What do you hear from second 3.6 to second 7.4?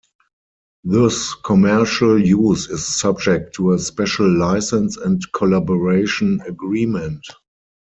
a special license and collaboration agreement.